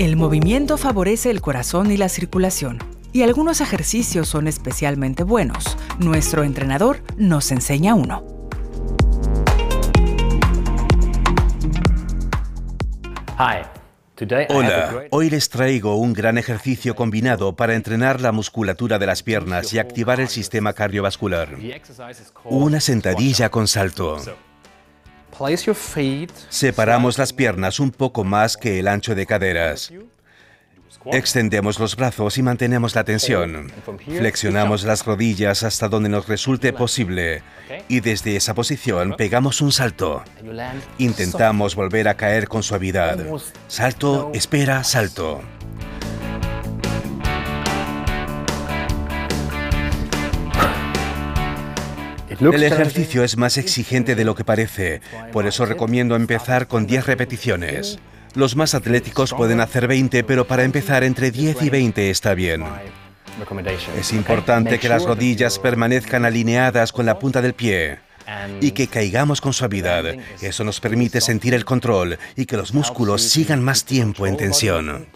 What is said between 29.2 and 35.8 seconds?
caderas. Extendemos los brazos y mantenemos la tensión. Flexionamos las rodillas